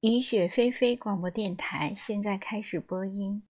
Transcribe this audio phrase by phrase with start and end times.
[0.00, 3.46] 雨雪霏霏广播电台现在开始播音。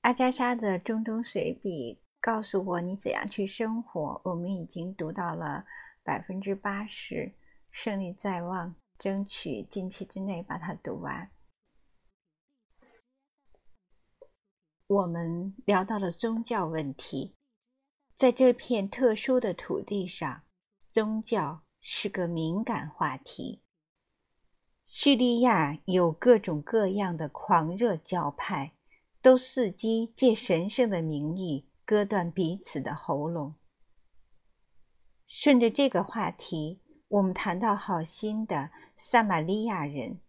[0.00, 4.22] 阿加莎的中东随笔告诉我你怎样去生活。
[4.24, 5.66] 我们已经读到了
[6.02, 7.34] 百分之八十，
[7.70, 11.30] 胜利在望，争取近期之内把它读完。
[14.86, 17.34] 我们聊到了宗教问题，
[18.16, 20.44] 在这片特殊的土地上，
[20.90, 23.60] 宗教是个敏感话题。
[24.86, 28.74] 叙利亚有各种各样的狂热教派，
[29.22, 33.54] 都伺机借神圣的名义割断彼此的喉咙。
[35.26, 40.20] 顺着这个话题，我们谈到好心的撒玛利亚人。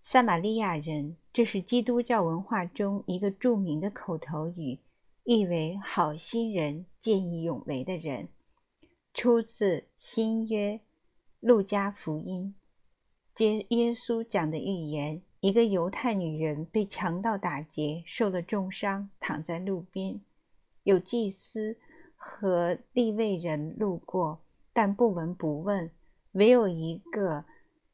[0.00, 4.78] 撒玛利亚人，这是基督教文化中一个著名的口头语，
[5.24, 8.28] 意为好心人、见义勇为的人，
[9.12, 10.80] 出自新约
[11.40, 12.54] 路加福音。
[13.40, 20.20] 接耶稣讲的预言：一个犹太女人被强盗打劫，受了重伤，躺在路边。
[20.82, 21.78] 有祭司
[22.16, 24.42] 和利未人路过，
[24.74, 25.90] 但不闻不问。
[26.32, 27.46] 唯有一个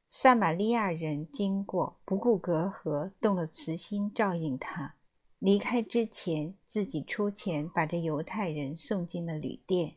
[0.09, 4.97] 撒玛利亚人经过，不顾隔阂，动了慈心，照应他。
[5.39, 9.95] 离开之前，自己出钱把这犹太人送进了旅店。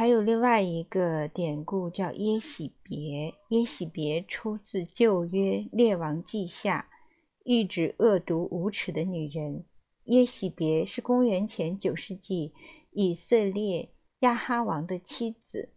[0.00, 6.88] 还有另外一个典故叫耶喜别，耶喜别出自旧约列王记下，
[7.44, 9.66] 喻指恶毒无耻的女人。
[10.04, 12.54] 耶喜别是公元前九世纪
[12.92, 13.90] 以色列
[14.20, 15.74] 亚哈王的妻子。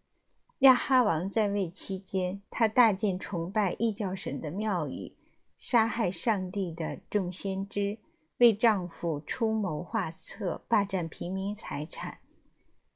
[0.59, 5.17] 亚哈王在位期间，他大建崇拜异教神的庙宇，
[5.59, 7.97] 杀害上帝的众先知，
[8.37, 12.19] 为丈夫出谋划策，霸占平民财产。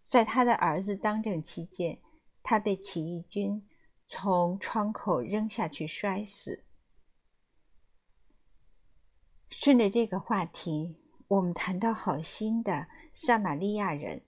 [0.07, 1.99] 在他的儿子当政期间，
[2.41, 3.67] 他被起义军
[4.07, 6.63] 从窗口扔下去摔死。
[9.49, 10.95] 顺着这个话题，
[11.27, 14.21] 我们谈到好心的撒玛利亚人。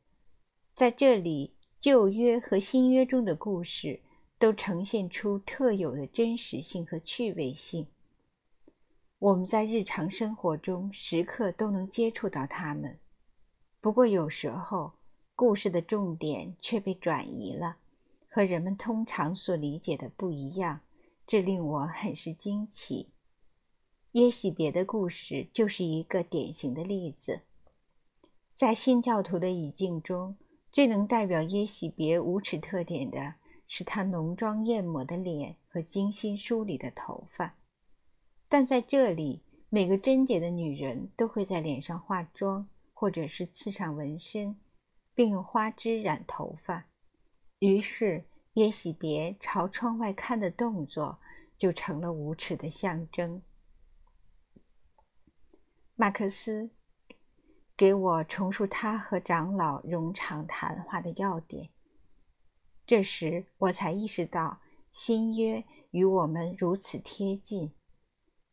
[0.74, 4.02] 在这里，旧约和新约中的故事
[4.38, 7.88] 都呈现出特有的真实性和趣味性。
[9.18, 13.00] 我们在日常生活中时刻都能接触到他们。
[13.80, 14.99] 不过有时候，
[15.40, 17.78] 故事的重点却被转移了，
[18.28, 20.82] 和人们通常所理解的不一样，
[21.26, 23.08] 这令我很是惊奇。
[24.12, 27.40] 耶喜别的故事就是一个典型的例子。
[28.54, 30.36] 在新教徒的语境中，
[30.74, 33.36] 最能代表耶喜别无耻特点的
[33.66, 37.56] 是她浓妆艳抹的脸和精心梳理的头发。
[38.50, 44.58] 但在这里，每个贞洁的女人都会在脸上化妆，或者是刺上纹身。
[45.20, 46.86] 并用花枝染头发，
[47.60, 51.20] 于是耶喜别朝窗外看的动作
[51.58, 53.42] 就成了无耻的象征。
[55.96, 56.72] 马克思
[57.76, 61.70] 给我重述他和长老冗长谈话的要点，
[62.88, 64.62] 这时我才意识到
[64.94, 67.74] 新约与我们如此贴近，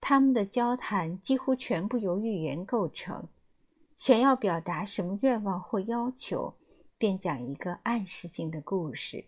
[0.00, 3.28] 他们的交谈几乎全部由语言构成。
[3.98, 6.56] 想要表达什么愿望或要求，
[6.98, 9.24] 便讲一个暗示性的故事；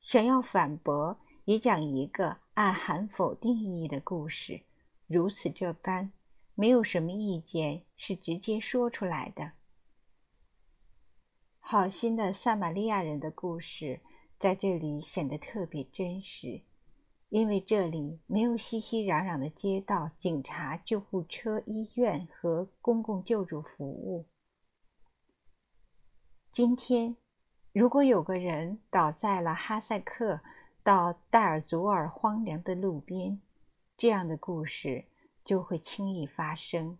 [0.00, 4.62] 想要反驳，也讲一个暗含否定意义的故事。
[5.06, 6.12] 如此这般，
[6.54, 9.52] 没有什么意见是直接说出来的。
[11.60, 14.00] 好心的撒玛利亚人的故事
[14.38, 16.62] 在这里显得特别真实。
[17.34, 24.24] 因为这里没有熙熙攘攘的街道、警察、救护车、医院和公共救助服务。
[26.52, 27.16] 今天，
[27.72, 30.42] 如果有个人倒在了哈萨克
[30.84, 33.40] 到戴尔祖尔荒凉的路边，
[33.96, 35.06] 这样的故事
[35.44, 36.96] 就会轻易发生。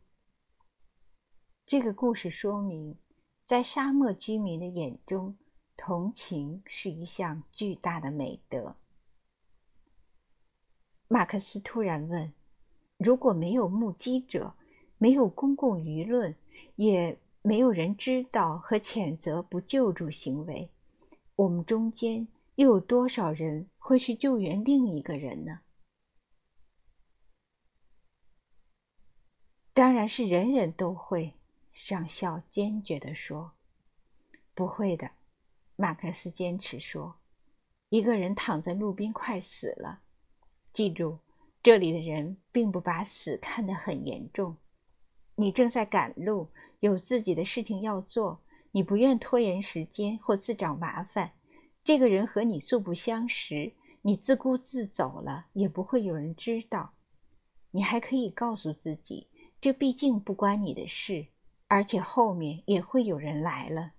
[1.64, 2.98] 这个故事说明，
[3.46, 5.38] 在沙漠居民的眼中，
[5.76, 8.74] 同情是一项巨大的美德。
[11.08, 12.32] 马克思突然问
[12.98, 14.54] ：“如果没有目击者，
[14.98, 16.34] 没有公共舆论，
[16.76, 20.70] 也没有人知道和谴责不救助行为，
[21.36, 25.60] 我们中间又有多少人会去救援另一个人呢
[29.74, 31.34] ？”“当然是人人都会。”
[31.74, 33.52] 上校坚决地说。
[34.54, 35.10] “不会的。”
[35.74, 37.16] 马克思坚持说
[37.90, 40.02] ，“一个人躺在路边，快死了。”
[40.74, 41.20] 记住，
[41.62, 44.56] 这里的人并不把死看得很严重。
[45.36, 46.48] 你正在赶路，
[46.80, 48.40] 有自己的事情要做，
[48.72, 51.32] 你不愿拖延时间或自找麻烦，
[51.84, 53.72] 这个人和你素不相识，
[54.02, 56.94] 你自顾自走了，也不会有人知道。
[57.70, 59.28] 你还可以告诉自己，
[59.60, 61.28] 这毕竟不关你的事，
[61.68, 63.92] 而且后面也会有人来了。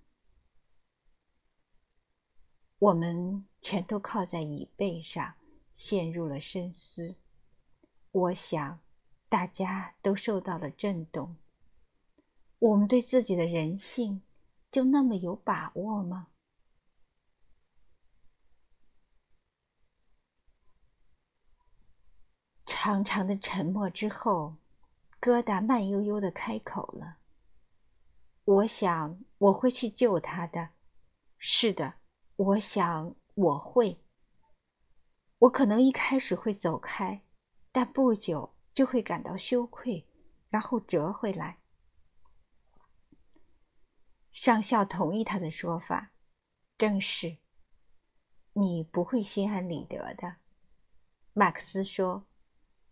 [2.80, 5.36] 我们全都靠在椅背上，
[5.76, 7.16] 陷入了深思。
[8.12, 8.80] 我想，
[9.28, 11.36] 大家都受到了震动。
[12.60, 14.22] 我们对自己的人性，
[14.72, 16.28] 就那么有把握吗？
[22.66, 24.56] 长长的沉默之后，
[25.20, 27.18] 疙瘩慢悠悠的开口了
[28.46, 30.70] ：“我想我会去救他的。
[31.38, 31.96] 是的，
[32.36, 34.05] 我想我会。
[35.40, 37.24] 我可能一开始会走开，
[37.72, 40.08] 但不久就会感到羞愧，
[40.50, 41.60] 然后折回来。”
[44.32, 46.12] 上校同意他的说法
[46.78, 47.38] ：“正是，
[48.54, 50.38] 你不会心安理得的。”
[51.34, 52.26] 马克思说。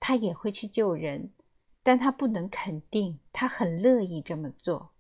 [0.06, 1.32] 他也会去救人，
[1.82, 4.92] 但他不能肯定他很乐意这么做。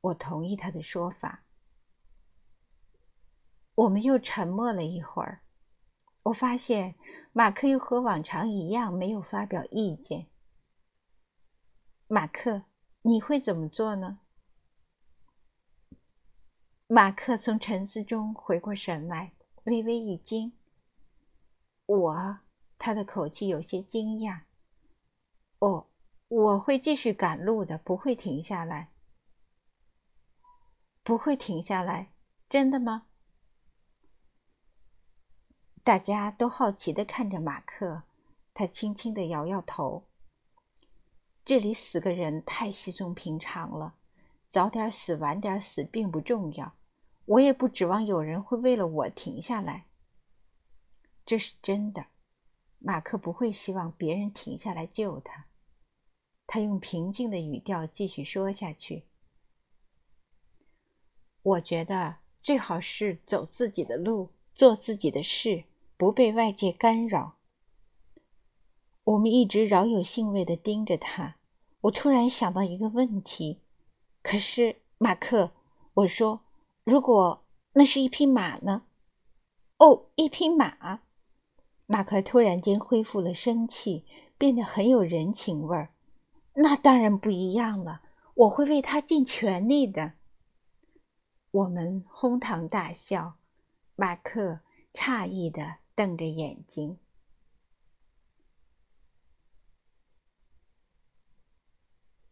[0.00, 1.44] 我同意他的说法。
[3.76, 5.44] 我们又沉默了一会儿。
[6.24, 6.94] 我发现
[7.32, 10.28] 马克又和往常一样没有发表意见。
[12.06, 12.64] 马克，
[13.02, 14.20] 你会怎么做呢？
[16.86, 19.32] 马克从沉思中回过神来，
[19.64, 20.52] 微微一惊。
[21.86, 22.38] 我。
[22.84, 24.40] 他的口气有些惊讶。
[25.60, 25.86] 哦，
[26.26, 28.90] 我会继续赶路的，不会停下来。
[31.04, 32.12] 不会停下来，
[32.48, 33.06] 真的吗？
[35.84, 38.04] 大家都好奇的看着马克，
[38.54, 40.04] 他轻轻的摇摇头。
[41.44, 43.94] 这里死个人太稀松平常了，
[44.48, 46.74] 早点死晚点死并不重要。
[47.24, 49.86] 我也不指望有人会为了我停下来。
[51.26, 52.06] 这是真的。
[52.78, 55.46] 马克不会希望别人停下来救他。
[56.46, 59.04] 他用平静的语调继续说下去
[61.42, 65.64] ：“我觉得最好是走自己的路，做自己的事，
[66.02, 67.36] 不被外界干扰。”
[69.04, 71.36] 我们一直饶有兴味地盯着他。
[71.82, 73.60] 我突然想到一个问题
[74.20, 75.52] ：“可是，马克，
[75.94, 76.40] 我说，
[76.82, 77.44] 如果
[77.74, 78.82] 那是一匹马呢
[79.78, 81.02] ？”“哦，一匹马。”
[81.86, 84.04] 马克突然间恢复了生气，
[84.36, 85.94] 变得很有人情味儿。
[86.54, 88.02] 那当然不一样了，
[88.34, 90.14] 我会为他尽全力的。
[91.52, 93.34] 我们哄堂大笑，
[93.94, 94.62] 马克
[94.92, 96.98] 诧异的瞪着眼睛。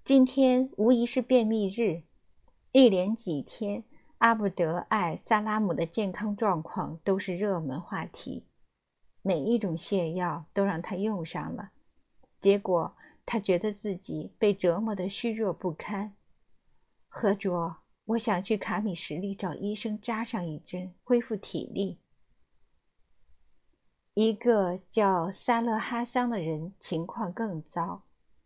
[0.02, 2.02] 今天无疑是便秘日，
[2.72, 3.84] 一连几天，
[4.18, 8.46] 阿布德艾萨拉姆的健康状况都是热门话题。
[9.22, 11.70] 每一种泻药都让他用上了，
[12.40, 12.96] 结果
[13.26, 16.16] 他觉得自己被折磨得虚弱不堪。
[17.06, 17.76] 何卓，
[18.06, 22.00] 我想去卡米什利找医生扎上一针，恢复体力。
[24.22, 28.02] 一个叫萨勒哈桑的人情况更糟，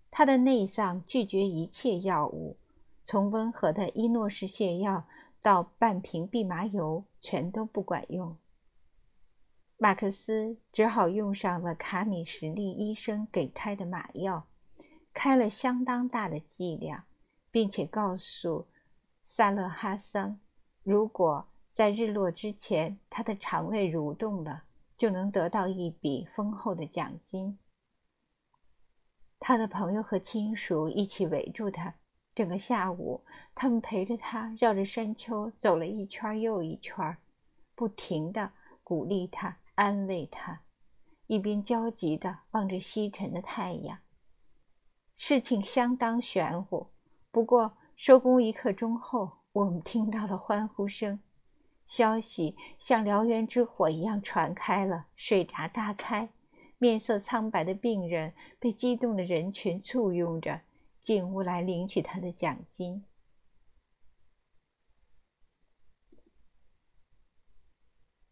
[0.08, 2.56] 他的内脏拒绝一切药物，
[3.04, 5.02] 从温和的伊诺氏泻药
[5.42, 8.36] 到半瓶蓖麻油，全都不管用。
[9.76, 14.46] 马克思只好用上了卡米什利医生给开的马药，
[15.12, 17.02] 开了相当大的剂量，
[17.50, 18.68] 并且告诉
[19.26, 20.38] 萨勒哈桑，
[20.84, 24.62] 如果在日落之前他的肠胃蠕动了，
[24.96, 27.58] 就能得到一笔丰厚的奖金。
[29.38, 31.94] 他的朋友和亲属一起围住他，
[32.34, 33.24] 整个下午，
[33.54, 37.16] 他们陪着他绕着山丘走了一圈又一圈，
[37.74, 39.58] 不停地鼓励他。
[39.76, 40.62] 安慰他，
[41.26, 43.98] 一边焦急地望着西沉的太阳。
[45.16, 46.92] 事情相当玄乎。
[47.32, 51.18] 不过收工一刻钟后，我们听到了欢呼声，
[51.86, 56.28] 消息像燎原之火一样传开了，水闸大开，
[56.78, 60.62] 面色苍白的病人被激动的人群簇拥着
[61.00, 63.04] 进屋来领取他的奖金。